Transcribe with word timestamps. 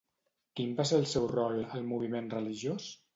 Quin 0.59 0.71
va 0.79 0.85
ser 0.91 0.97
el 1.01 1.05
seu 1.11 1.27
rol 1.33 1.61
al 1.65 1.85
moviment 1.91 2.31
religiós? 2.33 2.89